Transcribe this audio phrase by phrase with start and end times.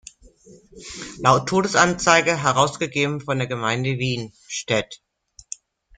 [1.19, 4.99] Laut Todesanzeige, herausgegeben von der Gemeinde Wien –städt.